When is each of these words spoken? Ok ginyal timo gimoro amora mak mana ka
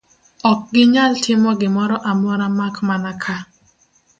Ok 0.51 0.59
ginyal 0.73 1.11
timo 1.23 1.49
gimoro 1.59 1.95
amora 2.11 2.45
mak 2.57 2.75
mana 2.87 3.11
ka 3.23 3.35